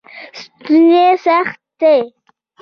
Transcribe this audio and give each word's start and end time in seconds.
ستوني 0.39 1.03
سخت 1.25 1.57
دی. 1.79 1.99